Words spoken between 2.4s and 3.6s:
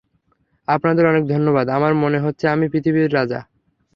আমিই পৃথিবীর রাজা।